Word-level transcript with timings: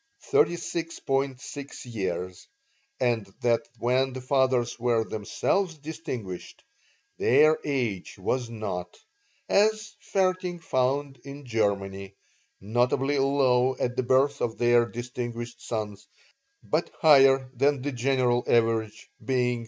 6 0.29 1.85
years; 1.85 2.47
and 2.99 3.27
that 3.43 3.61
when 3.77 4.13
the 4.13 4.19
fathers 4.21 4.79
were 4.79 5.03
themselves 5.03 5.77
distinguished 5.77 6.63
their 7.19 7.59
age 7.63 8.17
was 8.17 8.49
not, 8.49 8.97
as 9.47 9.95
Vaerting 10.11 10.59
found 10.59 11.19
in 11.23 11.45
Germany, 11.45 12.15
notably 12.59 13.19
low 13.19 13.75
at 13.77 13.95
the 13.95 14.01
birth 14.01 14.41
of 14.41 14.57
their 14.57 14.87
distinguished 14.87 15.61
sons, 15.61 16.07
but 16.63 16.89
higher 17.01 17.51
than 17.53 17.83
the 17.83 17.91
general 17.91 18.43
average, 18.47 19.07
being 19.23 19.59
37. 19.59 19.59